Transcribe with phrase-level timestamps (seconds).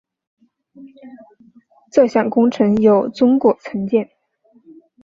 [1.91, 4.09] 这项工程由中国承建。